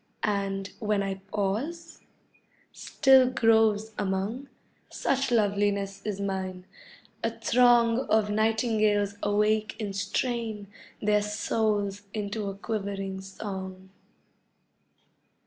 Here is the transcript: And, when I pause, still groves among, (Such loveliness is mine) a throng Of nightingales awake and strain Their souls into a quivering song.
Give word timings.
And, 0.23 0.71
when 0.79 1.03
I 1.03 1.21
pause, 1.31 2.01
still 2.71 3.29
groves 3.29 3.91
among, 3.99 4.49
(Such 4.89 5.29
loveliness 5.29 6.01
is 6.03 6.19
mine) 6.19 6.65
a 7.23 7.29
throng 7.29 7.99
Of 8.09 8.31
nightingales 8.31 9.17
awake 9.21 9.75
and 9.79 9.95
strain 9.95 10.65
Their 11.03 11.21
souls 11.21 12.01
into 12.15 12.49
a 12.49 12.55
quivering 12.55 13.21
song. 13.21 13.91